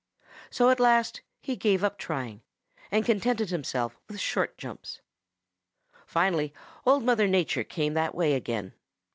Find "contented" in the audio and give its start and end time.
3.05-3.51